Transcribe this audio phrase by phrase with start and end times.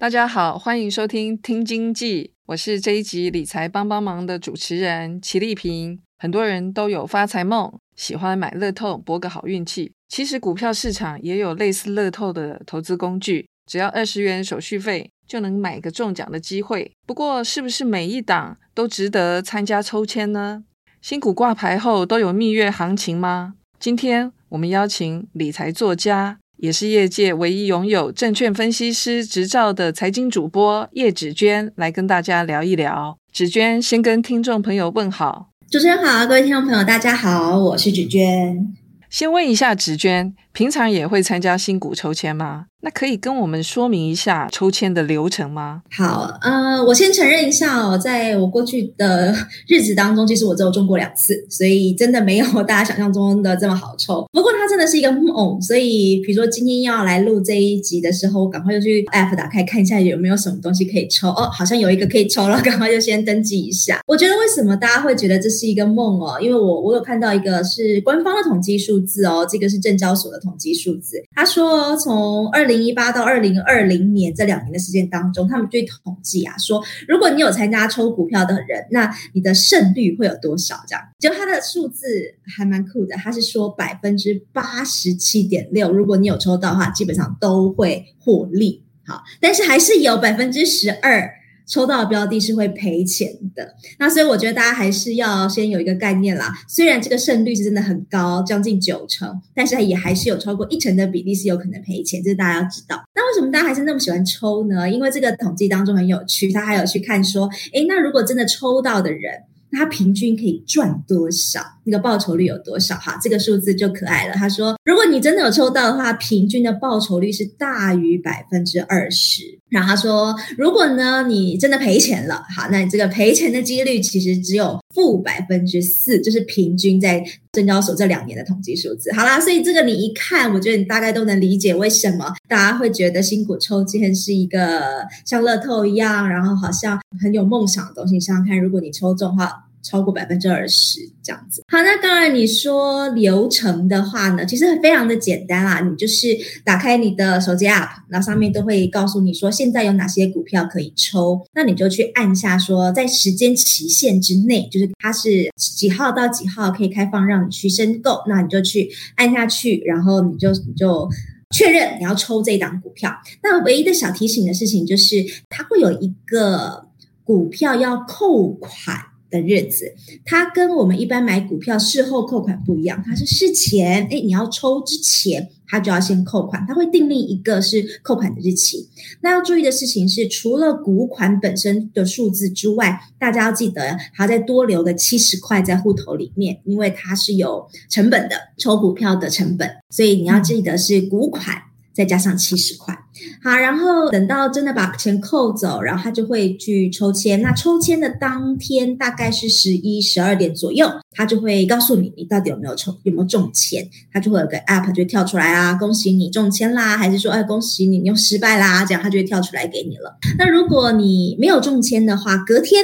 [0.00, 6.00] 大家好，欢迎收听《听经济》，我是这一集理财帮帮忙的主持人齐丽萍。
[6.16, 9.92] 很多人都有发财梦，喜欢买乐透博个好运气。
[10.08, 15.10] 其实股票市场也有类似乐透的投资工具，只要二十元手续费。
[15.28, 20.64] 就能买个中奖的机会，不过是不是每一档都值得参加抽签呢？
[21.02, 23.56] 新股挂牌后都有蜜月行情吗？
[23.78, 33.16] 今天我们邀请理财作家，也是业界唯一拥有证券分析师执照的财经主播叶芷娟来跟大家聊一聊。
[33.32, 35.48] 芷娟先跟听众朋友问好。
[35.70, 38.74] 主持人好，各位听众朋友大家好，我是芷娟。
[39.08, 42.66] 先问一下芷娟，平常也会参加新股抽签吗？
[42.82, 45.82] 那可以跟我们说明一下抽签的流程吗？
[45.90, 49.34] 好，呃，我先承认一下哦，在我过去的
[49.68, 54.26] 日子当中，其实我只有中过两次，所以真的没有大家想象中的这么好抽。
[54.32, 61.28] 不过它真的是一个梦，所以比如说今天要来录这一集的时候，我赶快就去 App 打开看一下有没有什么东西可以抽。
[61.28, 64.00] 哦，好像有一个可以抽了，赶快就先登记一下。
[64.06, 66.38] 我觉得为什么大家会觉得这是一个梦哦？
[66.40, 72.70] 因为我我有看到一个是官方的统计数字哦，这个是证交所的统计数字，他说从二。
[72.70, 80.76] 零一八到二零二零年这两年的时间当中，他们对统计啊说，如果你有参加抽股票的人，那你的胜率会有多少？
[80.86, 82.06] 这样，就他的数字
[82.46, 88.84] 还蛮酷的，他是说百分之八十七点六，如果你有抽到的话，基本上都会获利。
[89.04, 91.28] 好，但是还是有百分之十二。
[91.70, 96.52] 抽到的标的是会赔钱的，那所以我觉得大家还是要先有一个概念啦。
[96.68, 103.00] 虽然这个胜率是真的很高，将近九成，但是也还是有超过一成的比例是有可能赔钱，这是大家要知道。
[103.14, 104.90] 那为什么大家还是那么喜欢抽呢？
[104.90, 109.44] 因为这个统计当中很有趣，他还有去看说，诶，那如果真的抽到的人。
[109.72, 111.60] 他平均可以赚多少？
[111.84, 112.96] 那个报酬率有多少？
[112.96, 114.34] 哈，这个数字就可爱了。
[114.34, 119.59] 他说，如果你真的有抽到的话，平均的报酬率是大于百分之二十。
[119.70, 129.12] 然后他说，如果呢你真的赔钱了，好，那你这个赔钱的几率其实只有负百分之四，就是平均在证交所这两年的统计数字。
[129.12, 138.18] 好啦，所以这个你一看，我觉得你大概都能理解为什么大家会觉得新股抽签是一个像乐透一样，然后好像很有梦想的东西。
[138.18, 139.66] 想想看，如果你抽中的话。
[139.82, 141.62] 超过百分之二十这样子。
[141.68, 145.80] 好，那当然你说流程的话呢，其实非常的简单啦。
[145.80, 146.28] 你就是
[146.64, 161.08] 打开你的手机 App，那上面都会告诉你说现在有哪些股票可以抽，那你就去按下说在时间期限之内，就是它是几号到几号可以开放让你去申购，那你就去按下去，然后你就你就
[161.54, 163.12] 确认你要抽这一档股票。
[163.42, 166.86] 那唯一的小提醒的事情就是，它会有一个
[167.24, 168.96] 股票要扣款
[169.30, 178.88] 的日子，它跟我们一般买股票事后扣款不一样，它是事前，诶，你要抽之前，它就要先扣款，它会订立一个是扣款的日期。
[179.22, 191.69] 那要注意的事情是，除了股款本身的数字之外，大家要记得还要再多留个七十块在户头里面，因为它是有成本的，抽股票的成本，所以你要记得是股款。
[192.00, 192.98] 再加上七十块，
[193.44, 197.42] 好，然后等到真的把钱扣走，然后他就会去抽签。
[197.42, 203.86] 那抽签的当天大概是十一、十二点左右，他就会告诉你你到底有没有抽，有没有中签。
[204.10, 210.16] 他就会有个 app 就跳出来啊，恭喜你中签啦，还是说哎恭喜你你又失败啦，这样他就会跳出来给你了。
[210.38, 212.82] 那如果你没有中签的话，隔天。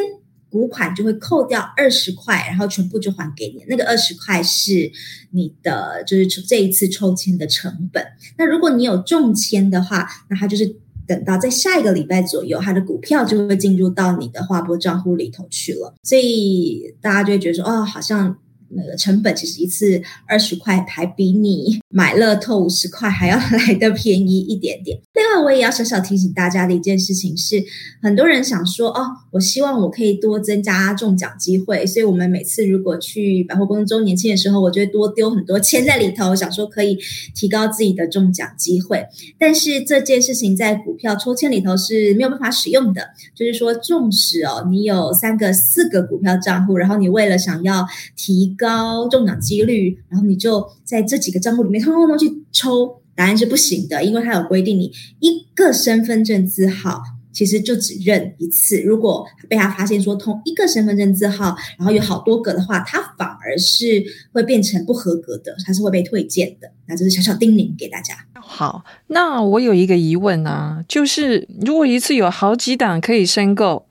[0.48, 3.64] 股款就会扣掉二十块，然后全部就还给你。
[3.68, 4.90] 那个二十块是
[5.32, 8.04] 你的，就是这一次抽签的成本。
[8.38, 10.76] 那如果你有中签的话，那它就是
[11.06, 15.94] 等到在下一个礼拜左右，它的股票就会进入到你的划拨账户里头去了。
[16.02, 18.38] 所以大家就会觉得说，哦，好像
[18.70, 24.98] 那个成本其实一次二十块，还比你买乐透五十块还要来得便宜一点点。
[25.14, 27.62] 另外，我也要小小提醒大家的一件事情是，
[28.02, 36.98] 很多人想说哦，我希望我可以多增加中奖机会，所以我们每次如果去百货公司周年庆的时候，我就会多丢很多钱在里头，想说可以
[37.34, 39.04] 提高自己的中奖机会。
[39.38, 43.02] 但是这件事情在股票抽签里头是没有办法使用的，
[43.34, 47.86] 就是说，纵使哦，你有三个、四个股票账户，然后你为了想要
[48.16, 57.00] 提高中奖几率，然后你就在这几个账户里面通通都去抽，答案是不行的，因为它有规定，你一个身份证字号
[57.32, 58.80] 其实就只认一次。
[58.80, 66.70] 如果被他发现说同一个身份证字号，然后有好多个的话，它反而是会变成不合格的，它是会被退件的。
[66.86, 68.14] 那这是小小叮咛给大家。
[68.34, 73.85] 好，那我有一个疑问啊，就是如果一次有好几档可以申购。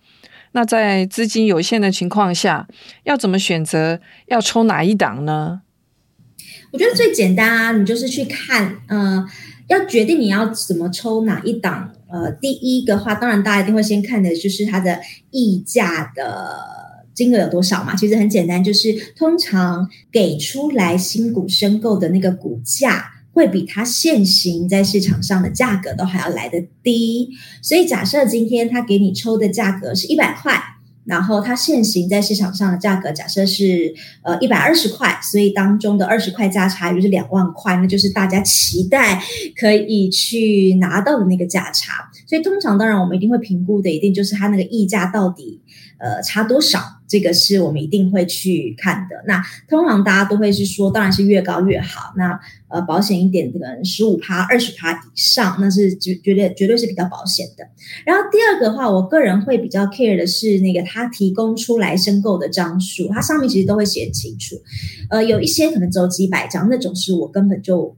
[0.56, 2.66] 那在资金有限的情况下，
[3.04, 5.64] 要怎么选择要抽哪一档呢？
[6.72, 9.26] 我觉得最简单啊，你就是去看，呃，
[9.68, 11.92] 要决定你要怎么抽哪一档。
[12.10, 14.98] 呃，第一个话，当然大家一定会先看的就是它的
[15.32, 17.94] 溢价的金额有多少嘛。
[17.94, 23.12] 其实很简单，就是通常给出来新股申购的那个股价。
[23.36, 27.30] 会比它现行在市场上的价格都还要来得低，
[27.62, 30.58] 所以假设今天他给你抽的价格是一百块，
[31.04, 33.94] 然后它现行在市场上的价格假设是
[34.24, 39.22] 呃一百二十块，所以当中的二十块价差也就是两万块，那就是大家期待
[39.60, 42.10] 可以去拿到的那个价差。
[42.26, 45.60] 所以通常当然我们一定会评估的，一定就是它那个溢价到底
[46.00, 46.80] 呃差多少。
[47.16, 49.16] 这个是我们一定会去看的。
[49.26, 52.12] 那通常大家都会是说，当然是越高越好。
[52.18, 57.66] 那呃，保险一点，可能十五趴、二十趴以上，那是绝绝对绝对是比较保险的。
[58.06, 64.58] 然后第二个的话，我个人会比较 care 的是那个他提供出来申购的张数，它上面其实都会写很清楚。
[65.10, 67.96] 呃，有一些可能只有几百张，那种是我根本就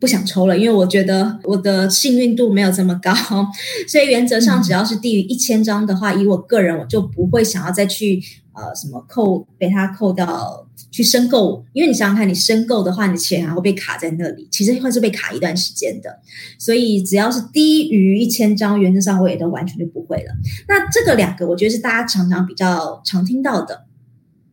[0.00, 3.14] 不想抽了，因为我觉得我的幸运度没有这么高，
[3.88, 16.20] 所以原则上只要是低于一千张的话，以我个人我就不会想要再去呃什么扣被他扣掉去申购，因为你想想看，你申购的话，你钱还会被卡在那里，其实会是被卡一段时间的。
[16.58, 20.32] 所以只要是低于一千张，原则上我也都完全就不会了。
[20.68, 23.86] 那这个两个，我觉得是大家常常比较常听到的。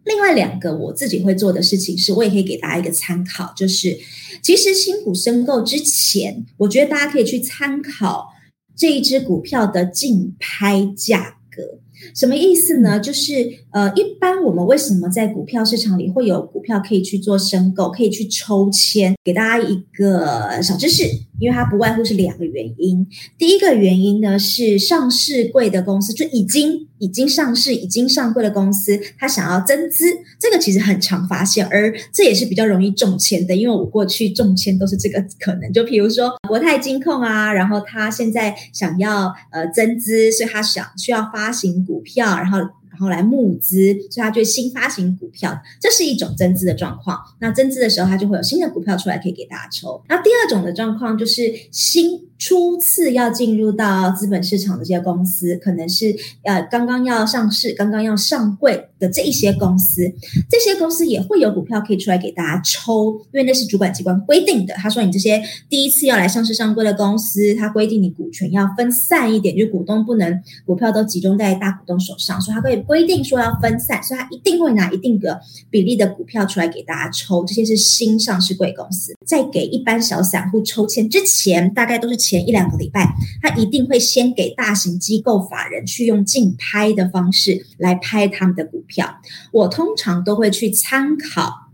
[0.04, 4.00] 另外两个我自己会做的事情是，我也可以给大家一个参考，就是
[4.42, 8.30] 其实新股申购之前，我觉得大家可以去参考
[8.76, 11.80] 这一只股票的竞拍价格。
[12.16, 13.00] 什么意思呢？
[13.00, 19.14] 就是呃，一般我们为什么在股票市场里会有股票可以去做申购，可以去抽签？
[19.24, 21.04] 给大家一个小知识，
[21.40, 23.08] 因为它不外乎是两个原因。
[23.38, 30.06] 第一个原因呢是上市贵的公司就已经已经上市、已经上柜的公司，它想要增资，
[30.40, 35.72] 这个其实很常发现，而这也是比较容易中签的，因为我过去中签都是这个 可能。
[35.72, 42.58] 就比如说国泰金控啊，然后他现在想要呃增资，所以他想需要发行股票，然后
[43.02, 47.20] 后来募资，所以他就新发行股票，这是一种增资的状况。
[47.40, 50.02] 那增资的时候，他就会有新的股票出来可以给大家抽。
[50.08, 52.31] 那第二种的状况就是新。
[52.42, 60.02] 初次要进入到资本市场的这些公司，可能是呃刚刚要上市、刚刚要上柜的这一些公司，
[60.50, 64.74] 这些公司也会有股票可以出来给大家抽，因为那是主管机关规定的。
[64.74, 65.40] 他说，你这些
[65.70, 75.40] 第一次要来上市上柜的公司，他规定你股权要分散一点，就股东不能股票都集中在大股东手上，所以他可以规定说要分散，所以他一定会拿一定的
[75.70, 77.46] 比例的股票出来给大家抽。
[77.46, 82.31] 这些是新上市柜公司，在给一般小散户抽签之前，大概都是。
[82.32, 89.18] 前一两个礼拜，他一定会先给大型机构法人去用竞拍的方式来拍他们的股票。
[89.52, 91.68] 我通常都会去参考。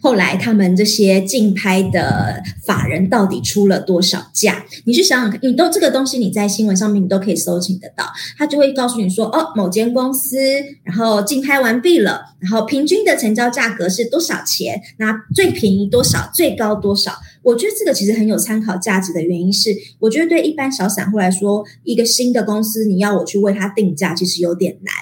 [0.00, 4.64] 后来他们这些竞拍的法人到底出了多少价？
[4.84, 8.04] 你去想想看，你都这个东西你在新闻上面你都可以搜寻得到，
[8.36, 10.36] 他就会告诉你说，哦，某间公司
[10.82, 14.82] 然后竞拍完毕了，然后平均的成交价格是多少钱？
[14.98, 16.28] 那最便宜多少？
[16.34, 17.12] 最高多少？
[17.42, 24.92] 我觉得这个其实很有参考价值的原因是，我觉得对一般小散户来说，一个新的公司你要我去为它定价，其实有点难。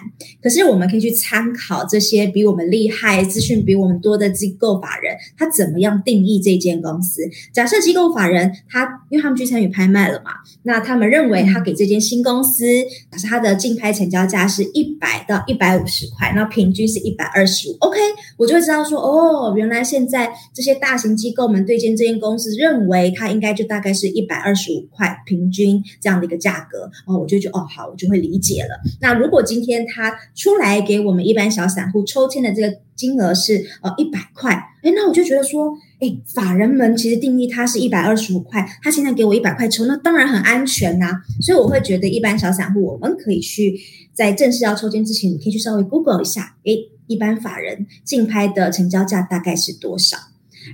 [0.40, 4.90] 可是我们可以去参考这些比我们厉害、资讯比我们多的机构法。
[5.00, 7.22] 人他怎么样定义这间公司？
[7.54, 10.32] 假设机构法人他，因为他们去参与拍卖了嘛，
[10.64, 12.66] 那他们认为他给这间新公司，
[13.10, 17.76] 假设他的竞拍成交价是一百到一百五十块，那平均是一百二十五。
[17.80, 17.98] OK，
[18.36, 28.78] 我就会知道说，哦，原来现在这些大型机构们对这间这间公公司认为它应该就大概是一百二十五块平均这样的一个价格，然后我就觉得哦好，我就会理解了。
[29.00, 43.80] 那如果今天他出来给我们一般小散户抽签的这个金额是呃一百块，诶，那我就觉得说，诶，法人们其实定义它是一百二十五块，他现在给我一百块抽，那当然很安全呐、所以我会觉得一般小散户我们可以去
[44.14, 46.90] 在正式要抽签之前，你可以去稍微 Google 一下，诶。
[47.10, 50.16] 一般法人竞拍的成交价大概是多少？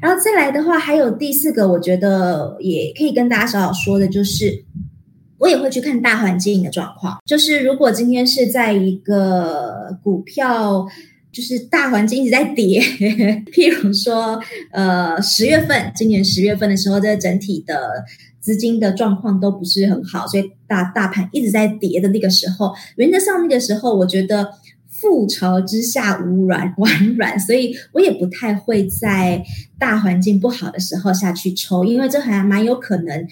[0.01, 4.65] 然后再来的话，还有第四个，我觉得也可以跟大家小小说的，就是
[5.39, 7.19] 我也会去看大环境的状况。
[7.25, 10.87] 就是如果今天是在一个股票，
[11.33, 12.81] 就是大环境一直在跌，
[13.53, 14.41] 譬如说，
[14.73, 18.05] 呃，十月份，今年十月份的时候，这整体的
[18.41, 24.49] 资金的状况都不是很好，所以大大盘一直在跌的那个时候，原则上那个时候，我觉得。
[25.01, 26.75] 覆巢之下无完
[27.17, 29.45] 卵，所以我也不太会在
[29.79, 33.27] 大环境不好的时候下去抽，因为这还蛮有可能，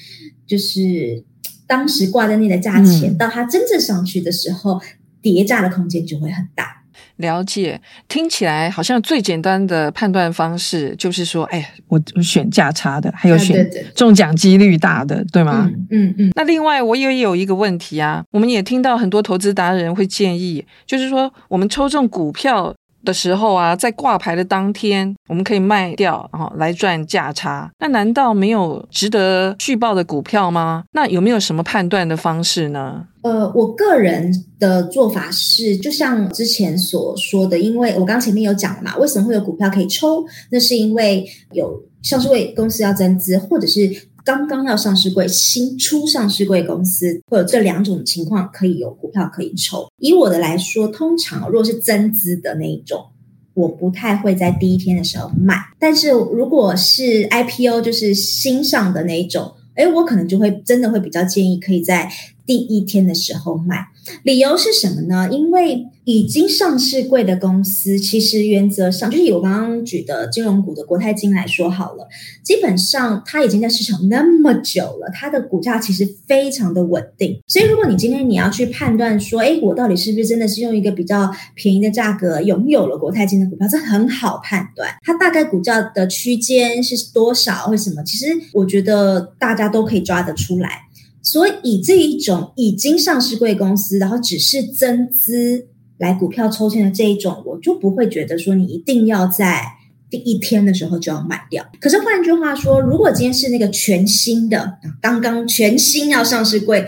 [0.47, 1.25] 就是
[1.67, 4.81] 当时挂在那的价钱，嗯、到它真正上去的时候，
[5.23, 6.84] 叠价的空间就会很大。
[7.17, 15.71] 了解，听起来好像最简单的判断方式就是说，哎，我我选价差的，还有选中奖几率大的，对吗？
[15.91, 16.15] 嗯嗯。
[16.19, 22.75] 嗯，那另外我也有一个问题啊，我们也听到很多投资达人会建议，就是说我们抽中股票
[23.05, 27.71] 的时候啊，在挂牌的当天，我们可以卖掉，然后来赚价差。
[27.79, 30.85] 那难道没有值得续报的股票吗？
[30.93, 33.07] 那有没有什么判断的方式呢？
[33.23, 40.25] 呃，我个人的做法是，就像之前所说的，因为我刚前面有讲嘛，为什么会有股票可以抽？
[40.51, 44.09] 那是因为有上市柜公司要增资，或者是。
[44.25, 49.87] 刚刚要上市柜，新出上市柜公司，会有这两种情况可以有股票可以抽。
[49.99, 53.05] 以我的来说，通常如果是增资的那一种，
[53.53, 55.57] 我不太会在第一天的时候卖。
[55.79, 62.11] 但是如果是 IPO，就是新上的那一种，诶，我可能就会真的会比较建议可以在
[62.47, 63.87] 第一天的时候卖。
[64.23, 65.31] 理由是什么呢？
[65.33, 72.07] 因为已经上市贵的公司，其实原则上就是以我刚刚举的金融股的国泰金来说好了，
[72.43, 77.41] 基本上它已经在市场那么久了，它的股价其实非常的稳定。
[77.47, 84.91] 所以如果你今天你要去判断说，诶，我到底是不是真的是用一个比较便宜的价格拥有了国泰金的股票，这很好判断。
[85.01, 90.83] 它大概股价的区间是多少或什么，其实我觉得大家都可以抓得出来。
[91.25, 95.67] 所以这一种已经上市柜公司，然后只是增资
[95.97, 99.65] 来股票抽签的这一种，我就不会觉得说你一定要在
[100.11, 101.65] 第一天的时候就要卖掉。
[101.81, 106.85] 可是换句话说，如果今天是那个全新的，刚刚全新要上市柜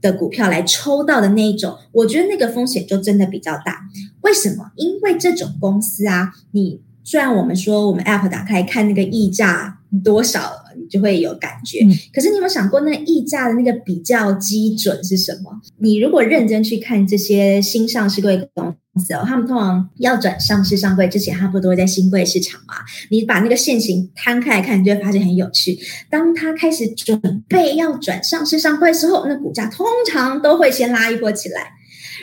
[0.00, 3.80] 的股票来抽到的那一种，我觉得那个风险就真的比较大。
[4.20, 4.70] 为什么？
[4.76, 10.52] 因为这种公司啊，你虽然我们说我们 App 打开看那个溢价多少。
[10.90, 11.78] 你就会有感觉，
[12.12, 15.50] 可是你有没有想过，那个溢价的那个比较基准是什么？
[15.78, 22.74] 你如果认真去看这些新上市贵公司哦，他们通常要转上市上柜之前，他不都会在新柜市场嘛？
[23.08, 25.78] 你把那个线型摊开来看，你就会发现很有趣。
[26.10, 31.68] 当他开始准备要转上市上柜的时候，那股价通常都会先拉一波起来，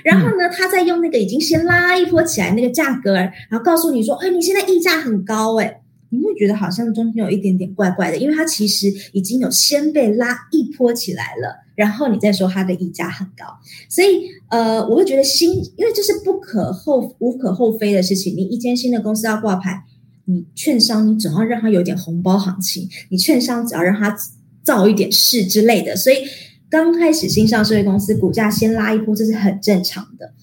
[0.04, 5.80] 然后呢，他再用那个已经先拉一波起来那个价格，然后告诉你说，哎，你现在溢价很高，哎。
[6.10, 13.46] 你会觉得好像中间有一点点怪怪的，因为它其实已经有先被拉一波起来了，然后你再说它的溢价很高，
[13.90, 18.34] 所以呃，我会觉得新，因为这是不可厚无可厚非的事情。
[18.38, 19.84] 你一间新的公司要挂牌，
[20.26, 24.16] 你券商你总要让它有点红包行情，你券商只要让它
[24.64, 26.16] 造一点势之类的，所以
[26.70, 30.34] 刚开始新上市的公司股价先拉一波，这是很正常的。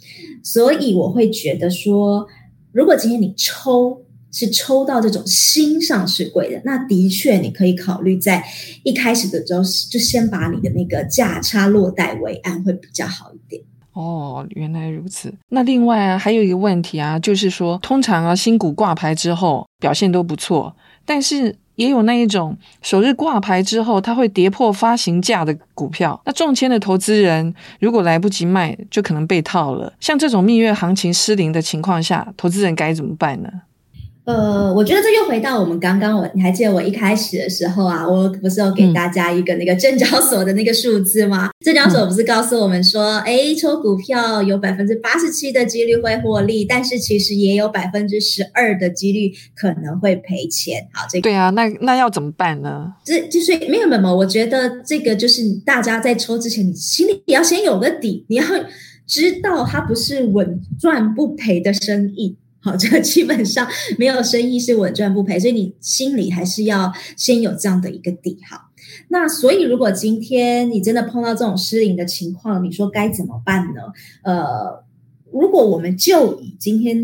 [0.42, 2.26] 所以我会觉得说，
[2.70, 4.03] 如果今天你抽。
[4.34, 8.44] 是抽到这种新上市贵的，那的确你可以考虑在
[8.82, 13.62] 一开始的时候就先把你的那个价差落袋为安，会比较好一点。
[13.92, 15.32] 哦，原来如此。
[15.50, 20.74] 那另外啊，还有一个问题啊，就是说，通常啊，新股挂牌之后表现都不错，
[21.06, 26.20] 但是也有那一种首日挂牌之后，它会跌破发行价的股票。
[26.26, 29.92] 那中签的投资人如果来不及卖，就可能被套了。
[30.00, 33.48] 像这种蜜月行情失灵的情况下，投资人该怎么办呢？
[34.24, 41.50] 呃，我觉得这又回到我们刚刚我，你还记得我一开始的时候啊，我不是有给大家一个那个证交所的那个数字吗？
[41.60, 50.88] 证交所不是告诉我们说，哎，抽股票有百分之八十七的几率会获利，但是其实也有百分之十二的几率可能会赔钱。
[50.94, 52.94] 好，这个对啊，那那要怎么办呢？
[53.04, 58.44] 这就是没有没有，我觉得这个就是大家在抽之前，你心里也要先有个底，你要
[59.06, 62.38] 知道它不是稳赚不赔的生意。
[62.64, 63.68] 好， 这基本上
[63.98, 68.38] 没有生意是稳赚不赔，所以你心里还是要先有这样的一个底。
[68.48, 68.70] 哈，
[69.08, 73.82] 那所以如果今天你真的碰到这种失灵的情况，你说该怎么办呢？
[74.22, 74.82] 呃，
[75.30, 76.96] 如果我们就以今天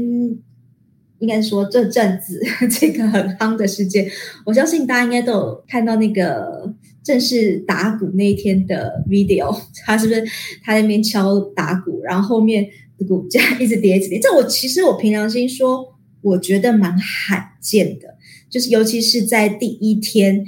[1.18, 2.40] 应该说这阵子
[2.80, 4.10] 这个很夯的事件，
[4.46, 10.24] 我相信大家应该都有看到那个正式打鼓那一天的 video，他是不是
[10.62, 12.66] 他在那边敲打鼓，然后后面。
[13.04, 14.18] 股价一直跌，一直跌。
[14.18, 18.16] 这我其实我凭良心说，我觉得蛮罕见的，
[18.48, 20.44] 就是尤其是在第一天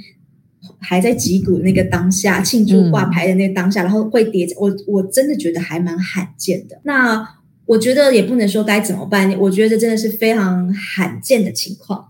[0.79, 6.79] 还在击鼓那个当下，庆祝挂牌的那个当下，然后会跌，我我真的觉得还蛮罕见的。
[6.83, 7.27] 那
[7.65, 12.07] 我觉得也不能说该怎么办，我觉得这真的是非常罕见的情况。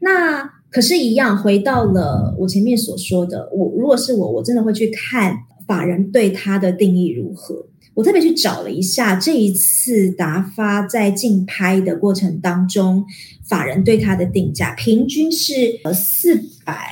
[0.00, 7.66] 那可是，一样回到了我前面所说的，我如果是我，我真的会去看法人对他的定义如何。
[7.96, 13.06] 我特别去找了一下，这一次达发在竞拍的过程当中，
[13.48, 16.90] 法人对它的定价平均是呃四百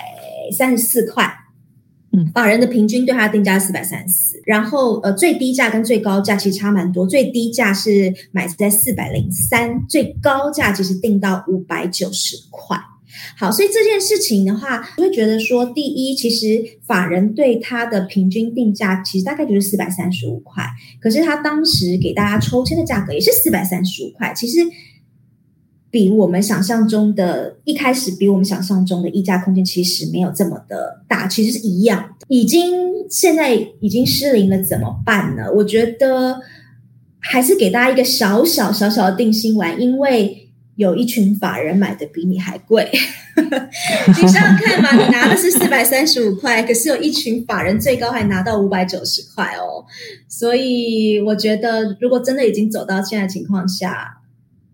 [0.57, 1.31] 三十四块，
[2.13, 12.79] 嗯，法人的平均对它的定价是四百三十四，然后呃最低价跟最高价其实差蛮多，最低价是买在四百零三，最高价其实定到五百九十块。
[13.37, 20.65] 好，所以这件事情的话，我会觉得说，第一，其实法人对它的平均定价其实大概就是四百三十五块，
[21.01, 24.59] 可是他当时给大家抽签的价格也是四百三十五块，其实
[25.91, 32.17] 比我们想象中的，一开始比我们想象中的溢价空间其实没有这么的大，其实是一样。
[32.29, 32.73] 已经
[33.09, 35.45] 现在已经失灵了，怎么办呢？
[35.55, 36.41] 我觉得
[37.19, 40.41] 还是给大家一个小小小小的定心丸，因为。
[40.77, 42.91] 有一群法人买的比你还贵，
[44.09, 49.85] 你想想看嘛， 你拿的是四百三十五块，可是有一群法人最高还拿到五百九十块哦。
[50.29, 54.19] 所以我觉得，如果真的已经走到现在情况下，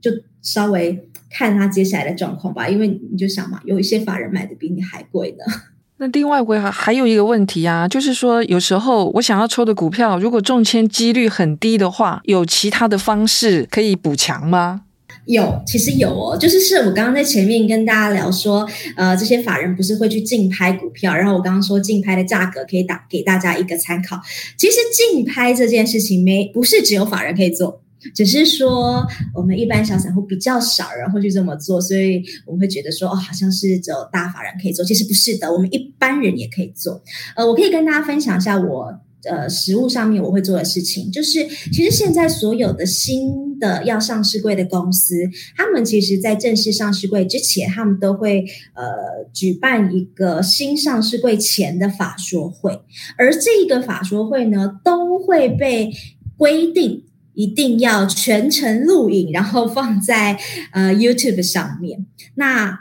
[0.00, 2.66] 就稍微看他接下来的状况吧。
[2.68, 5.44] 因为你就想嘛，有一些法人买的比你还贵呢。
[5.98, 14.84] 那另外，我还还有一个问题啊，就是说，有时候我想要抽的股票，如果中签几率很低的话，有其他的方式可以补强吗？
[15.32, 24.20] 有，其实有哦，就是是我刚刚在前面跟大家聊说，呃，这些法人不是会去竞拍股票，然后我刚刚说竞拍的价格可以打给大家一个参考。
[24.56, 27.80] 其实竞拍这件事情没不是只有法人可以做，
[28.14, 37.00] 只是说我们一般小散户比较少人会去这么做，所以我们会觉得说哦，好像是只有大法人可以做，其实不是的，我们一般人也可以做。
[37.36, 38.92] 呃，我可以跟大家分享一下我。
[39.24, 48.44] 呃，实务上面我会做的事情，就是其实现在所有的新的要上市柜的公司，他们其实在正式上市柜之前，他们都会
[48.74, 52.80] 呃举办一个新上市柜前的法说会，
[53.16, 55.92] 而这个法说会呢，都会被
[56.36, 60.38] 规定一定要全程录影，然后放在
[60.72, 62.06] 呃 YouTube 上面。
[62.34, 62.80] 那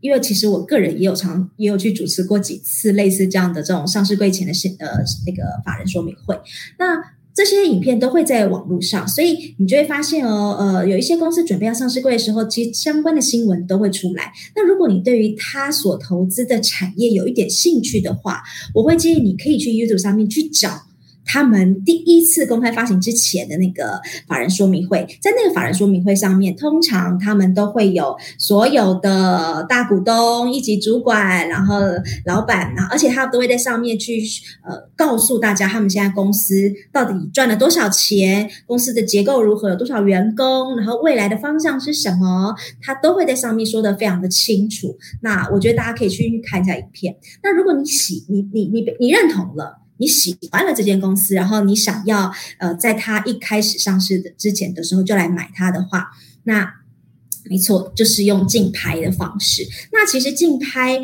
[0.00, 4.88] 因为其实我个人也有常也有去主持过几次类似这样的这种上市柜前的呃
[5.26, 6.38] 那个法人说明会，
[6.78, 6.96] 那
[7.32, 14.32] 这些影片都会在网络上，所以你就会发现哦，呃，有一些公司准备要上市柜的时候，其实相关的新闻都会出来。
[14.54, 18.42] 那如果你对于他所投资的产业有一点兴趣的话，
[18.74, 20.89] 我会建议你可以去 YouTube 上面去找。
[21.32, 31.76] 他们第一次公开发行之前的那个法人说明会，在那个法人说明会上面，通常他们都会有所有的大股东、一级主管，然后
[32.24, 34.20] 老板，然后而且他都会在上面去
[34.68, 44.98] 呃告诉大家他们现在公司到底赚了多少钱，公司的结构如何，有多少员工，然后未来的方向是什么，他都会在上面说的非常的清楚。
[45.22, 47.14] 那我觉得大家可以去看一下影片。
[47.42, 49.79] 那如果你喜你你你你认同了。
[50.00, 56.08] 你喜欢了这间公司，然后你想要呃，在它一开始上市的之前的时候就来买它的话，
[56.44, 56.72] 那
[57.44, 59.62] 没错，就是用竞拍的方式。
[59.92, 61.00] 那其实竞拍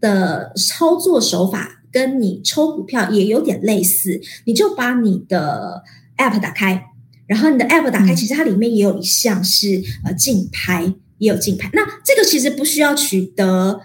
[0.00, 5.82] 的操作手法跟你抽股票也有点类似，你就把你的
[6.16, 6.84] App 打开，
[7.26, 11.68] 然后你的 App 打开，其实它里面也有一项是呃竞拍，也有竞拍。
[11.72, 13.80] 那这个其实不需要取得。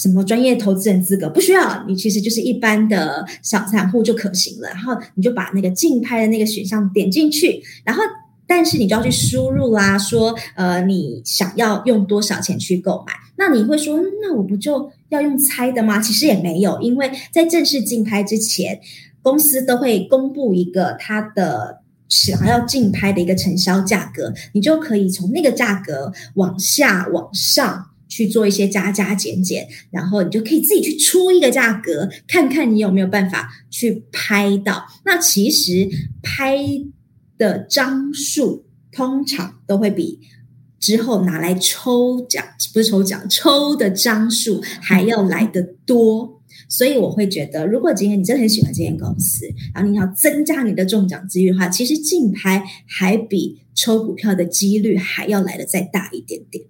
[0.00, 4.68] 什么专业投资人资格不需要，你其实就是一般的小散户就可行了。
[4.70, 8.02] 然后你就把那个竞拍的那个选项点进去，然后
[8.46, 13.12] 但是你就要去输入啦，说呃你想要用多少钱去购买。
[13.36, 16.00] 那你会说，那我不就要用猜的吗？
[16.00, 18.80] 其实也没有，因为在正式竞拍之前，
[19.20, 27.89] 公司都会公布一个它的想要竞拍的一个承销价格，你就可以从那个价格往下往上。
[28.10, 34.84] 去做一些加加减减，然后你就可以自己去出一个价格，看看你有没有办法去拍到。
[35.06, 35.88] 那其实
[36.22, 36.58] 拍
[37.38, 40.18] 的张数通常都会比
[40.78, 42.44] 之后拿来抽奖，
[42.74, 56.64] 不是抽奖，抽的张数还要来得多，所以我会觉得，如果今天你真的很喜欢这间公司，然后你要增加你的中奖几率的话，其实竞拍还比抽股票的几率还要来得再大一点点。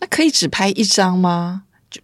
[0.00, 1.64] 那可以只拍一张吗？
[1.90, 2.00] 就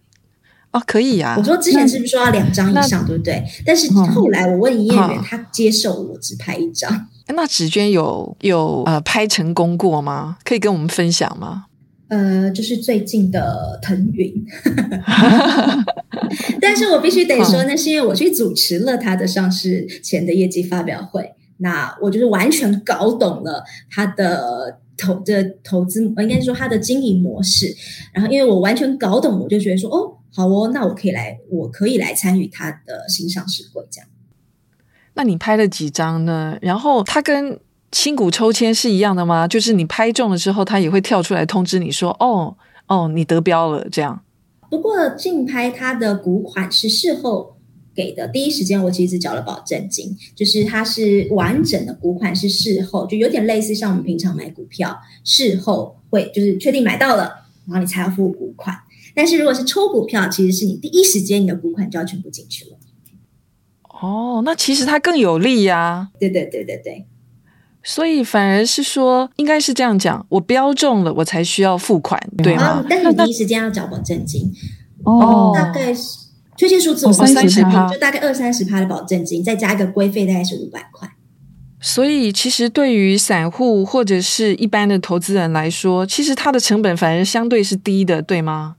[0.71, 1.35] 哦，可以呀、啊。
[1.37, 3.43] 我说之前是不是说要两张以上，对不对？
[3.65, 7.07] 但是后来我问营业员，他接受我只拍一张。
[7.27, 10.37] 那紫娟有有呃拍成功过吗？
[10.45, 11.65] 可以跟我们分享吗？
[12.09, 14.45] 呃，就是最近的腾云，
[16.61, 27.73] 但是我必须得说，那是因为我去主持了他的上市前的业绩发表会，那我就是完全搞懂了他的投的投资，应该说它的经营模式。
[28.11, 34.09] 然后因为我完全搞懂，我就觉得说，哦，好哦，那我可以来，我可以来参与它的新上市会这样。
[35.13, 36.57] 那你拍了几张呢？
[36.61, 37.59] 然后它跟
[37.91, 39.47] 新股抽签是一样的吗？
[39.47, 42.55] 就是你拍中了之后，它也会跳出来通知你说：“哦
[42.87, 44.21] 哦，你得标了。”这样。
[44.69, 47.56] 不过竞拍它的股款是事后
[47.97, 58.77] 给的，第一时间我其实缴了保证金，就是它是完整的股款是事后，就有点类似像我们平常买股票，事后会就是确定买到了，然后你才要付股款。
[59.15, 62.77] 但是如果是抽股票，其实是你第一时间你的股款就要全部进去了。
[63.99, 66.09] 哦，那其实它更有利呀、啊。
[66.19, 67.07] 对对对对对，
[67.81, 72.85] 所以反而是说，应该是这样讲，我标中了，我才需要付款，对吗？
[72.87, 74.53] 但是你第一时间要缴保证金，
[75.03, 76.26] 哦，大概是
[76.57, 81.09] 确切数字我三十趴，就大概二三十趴的保证金，再加一个规费，大概是五百块。
[81.79, 88.77] 所以其实对于散户或者是一般的投资人来说，其实它的成本反而相对是低的，对吗？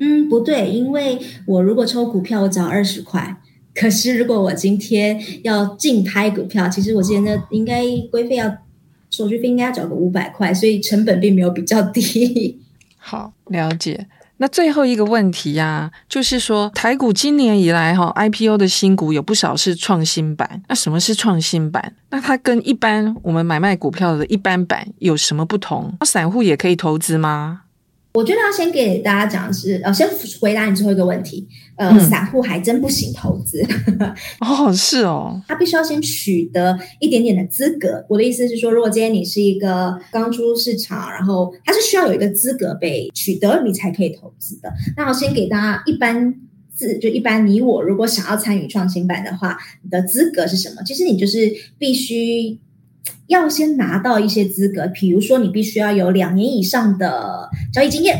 [0.00, 3.36] 嗯，不对，因为我如果抽股票，我只要二十块。
[3.74, 8.52] 可是，如果我今天要竞拍股票，其实我之前的应该规费要
[9.08, 12.60] 手续费应该要缴个五百块，所以成本并没有比较低。
[12.98, 14.08] 好，了解。
[14.38, 20.62] 那最后一个问题呀、就是说台股今年以来哈 IPO 的新股有不少是创新版。
[20.68, 21.94] 那什么是创新版？
[22.10, 25.96] 那它跟一般我们买卖股票的一般版有什么不同？
[26.04, 27.62] 散户也可以投资吗？
[28.14, 30.06] 我觉得要先给大家讲的是，呃，先
[30.40, 31.48] 回答你最后一个问题。
[31.82, 33.60] 呃，嗯、散户还真不行投资。
[34.38, 38.04] 哦，是哦，他必须要先取得一点点的资格。
[38.08, 44.72] 我的意思是说，如果今天你是一个刚出入市场，然后他是需要有一个资格被取得，你才可以投资的。
[44.96, 46.32] 那我先给大家一般
[46.72, 50.82] 资，就一般你我如果想要参与创新版的话，你的资格是什么？
[50.84, 52.58] 其实你就是必须。
[53.28, 58.18] 要先拿到一些资格，比如说你必须要有两年以上的交易经验，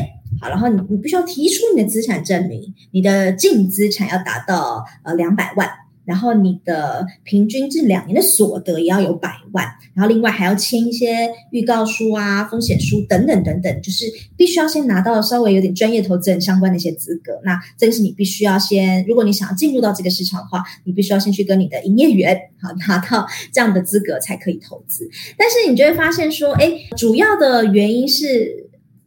[0.49, 5.69] 然后你你必须要提出你的资产证明，你的净资产要达到呃两百万。
[6.05, 14.03] 然后你的平均这两年的所得也要有百万，然后另外还要签一些预告书啊、风险书等等等等，就是
[14.35, 17.39] 必须要先拿到稍微有点专业投资人相关的一些资格。
[17.45, 25.09] 那这个是你必须要先，如果你想要进入到这个市场的话，你必须要先去跟你的营业员好拿到这样的资格才可以投资。
[25.37, 28.62] 但是你就会发现说，哎，主要的原因是，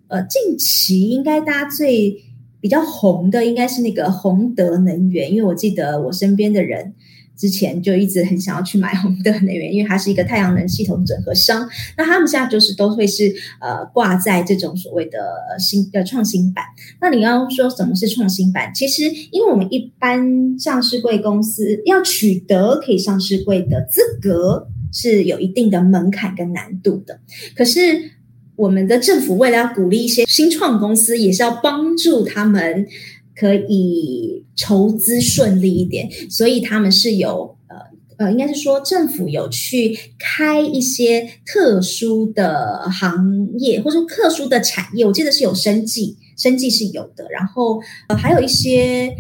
[0.09, 2.23] 呃，近期应该大家最。
[2.59, 6.95] 比较红的应该是那个宏德能源，因为我记得我身边的人
[7.37, 11.69] 之前就一直很想要去买宏德能源，因为它是一个太阳能系统整合商。
[11.97, 15.21] 那他们现在就是都会是呃挂在这种所谓的
[15.61, 16.65] 新的创新板。
[17.01, 18.73] 那你要说什么是创新板？
[18.75, 27.21] 其实因为我们一般上市柜公司要取得可以上市柜的资格是有一定的门槛跟难度的，
[27.55, 28.16] 可是。
[28.57, 32.87] 我们的政府为了要鼓励一些新创公司，也是要帮助他们
[33.35, 37.77] 可以筹资顺利一点，所以他们是有呃
[38.17, 49.15] 呃，应该是说政府有去开一些特殊的行业或者特殊的产业，我记得是有生计，生计是有的，然后呃还有一些。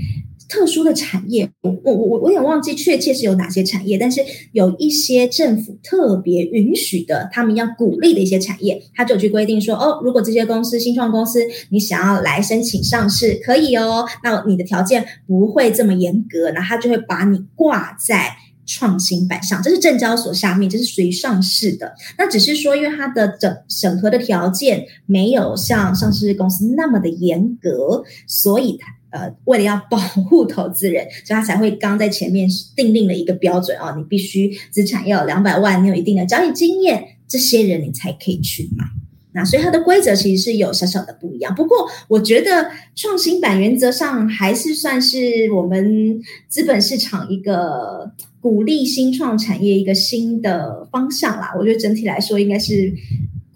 [0.48, 4.20] 特殊的产业，我我我我有点忘记确切是有哪些产业，但是
[4.52, 21.92] 有一些政府特别允许的，他们要鼓励的一些产业，他就去规定说，哦，如果这些公司新创公司你想要来申请上市，可以哦，那你的条件不会这么严格，那他就会把你挂在创新板上，这是证交所下面，这是属于上市的。
[22.18, 28.94] 那只是说，因为它的整审核的条件没有像上市公司那么的严格，所以它。
[29.11, 38.85] 呃，为了要保护投资人，所以他才会刚在前面订定了一个标准哦，你必须资产要有两百万，你有一定的交易经验，这些人你才可以去买。
[39.33, 41.55] 那所以它的规则其实是有小小的不一样。
[41.55, 51.55] 不过我觉得创新板原则上还是算是我们资本市场一个鼓励新创产业一个新的方向啦。
[51.59, 52.92] 我觉得整体来说应该是。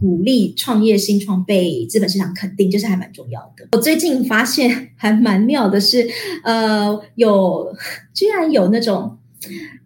[0.01, 3.69] 鼓励创业新创被资本市场肯定，就是还蛮重要的。
[3.73, 6.09] 我最近发现还蛮妙的是，
[6.43, 7.73] 呃，有
[8.15, 9.19] 居然有那种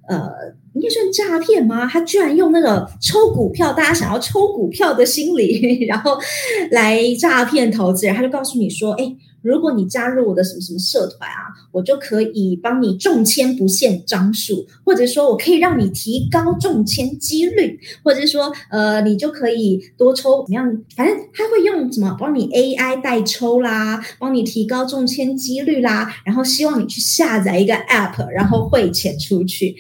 [0.09, 0.31] 呃，
[0.75, 1.87] 应该算诈骗吗？
[1.87, 6.17] 他居然用那个抽股票，大家想要抽股票的心理， 然后
[6.71, 8.15] 来诈骗投资人。
[8.15, 9.17] 他就告诉你说，哎。
[9.45, 20.83] 如果你加入我的什么什么社团啊，我就可以帮你中签不限张数，或者说我可以让你提高中签几率，或者说呃，你就可以多抽怎么样？
[20.97, 29.77] 反正他会用什么帮你 AI 代抽啦，帮你提高中签几率啦，然后希望你去下载一个 App，然后汇钱出去。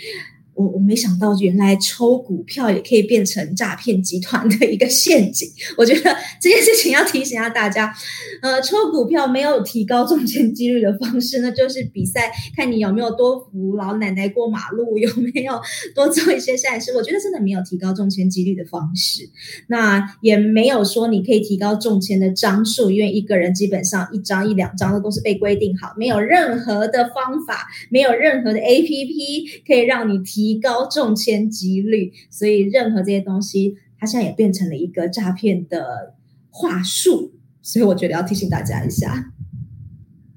[0.54, 5.48] 我我没想到，原来抽股票也可以变成诈骗集团的一个陷阱。
[5.76, 7.92] 我觉得这件事情要提醒一下大家，
[8.40, 15.60] 呃，抽股票没有提高中签几率的方式，那就是比赛，看你有没有多扶老奶奶过马路，有没有
[15.94, 16.94] 多做一些善事。
[16.96, 19.28] 我觉得真的没有提高中签几率的方式，
[19.66, 30.43] 那也没有说你可以提高中签的张数，因为一个人基本上一张一两张的都是被规定好，没有任何的方法，没有任何的 APP 可以让你提。
[30.44, 36.14] 提高中签几率，所以任何这些东西，它现在也变成了一个诈骗的
[36.50, 39.30] 话术，所以我觉得要提醒大家一下。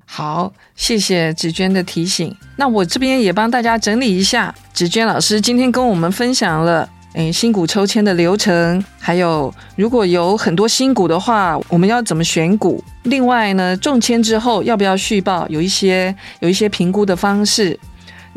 [0.05, 2.33] 好，谢谢芷娟的提醒。
[2.55, 12.81] 那我这边也帮大家整理一下，芷娟老师今天跟我们分享了，诶，新股抽签的流程，还有如果有很多新股的话，我们要怎么选股？
[13.03, 15.45] 另外呢，中签之后要不要续报？
[15.49, 17.77] 有一些有一些评估的方式。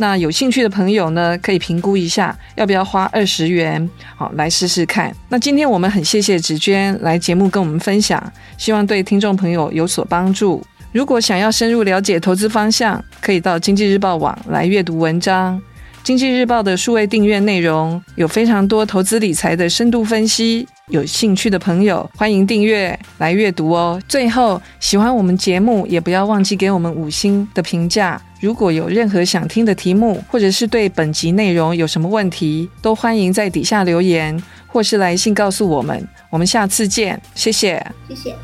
[0.01, 3.87] 那有兴趣的朋友呢，可以评估一下要不要花二十元，
[4.17, 5.15] 好来试试看。
[5.29, 10.65] 那今天我们很谢谢芷娟来节目跟我们分享，希望对听众朋友有所帮助。
[10.91, 15.61] 如果想要深入了解投资方向，可以到经济日报网来阅读文章。
[16.03, 24.01] 经济日报的数位订阅内容有非常多投资理财的深度分析，有兴趣的朋友欢迎订阅来阅读哦。
[24.09, 28.19] 最后，喜欢我们节目也不要忘记给我们五星的评价。
[28.41, 36.09] 如果有任何想听的题目，或者是对本集内容有什么问题，都欢迎在底下留言，或是来信告诉我们。
[36.31, 38.35] 我们下次见，谢谢，谢谢。